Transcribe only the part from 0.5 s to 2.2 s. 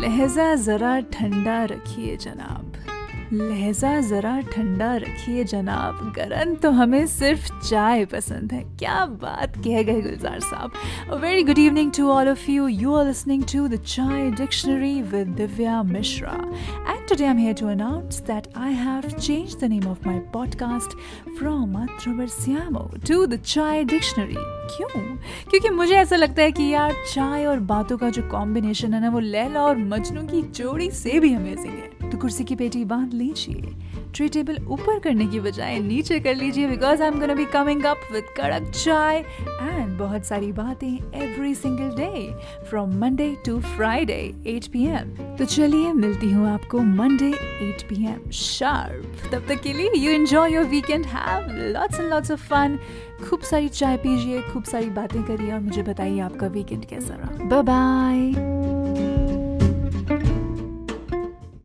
ज़रा ठंडा रखिए